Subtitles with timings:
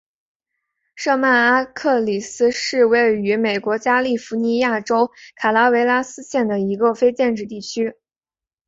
[0.95, 7.93] 舍曼阿克里斯是位于美国加利福尼亚州卡拉韦拉斯县的一个非建制地区。